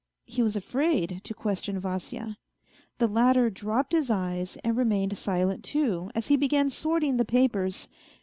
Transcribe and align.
He 0.25 0.41
was 0.41 0.55
afraid 0.55 1.21
to 1.25 1.33
question 1.35 1.79
Vasya. 1.79 2.37
The 2.97 3.05
latter 3.07 3.51
dropped 3.51 3.91
his 3.93 4.09
eyes 4.09 4.57
and 4.63 4.75
remained 4.75 5.15
silent 5.15 5.63
too, 5.63 6.09
as 6.15 6.25
he 6.27 6.35
began 6.37 6.69
sorting 6.71 7.17
the 7.17 7.23
papers. 7.23 7.87